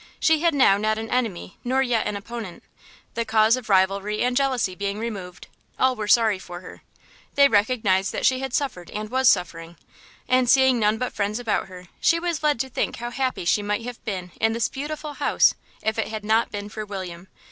[0.19, 2.63] She had now not an enemy nor yet an opponent;
[3.13, 5.45] the cause of rivalry and jealousy being removed,
[5.77, 6.81] all were sorry for her.
[7.35, 9.77] They recognised that she had suffered and was suffering,
[10.27, 13.61] and seeing none but friends about her, she was led to think how happy she
[13.61, 15.53] might have been in this beautiful house
[15.83, 17.27] if it had not been for William.